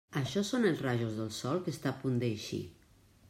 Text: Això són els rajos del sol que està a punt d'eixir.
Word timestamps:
Això 0.19 0.41
són 0.47 0.63
els 0.69 0.81
rajos 0.85 1.19
del 1.19 1.29
sol 1.39 1.61
que 1.67 1.73
està 1.77 1.93
a 1.93 1.99
punt 2.05 2.19
d'eixir. 2.25 2.63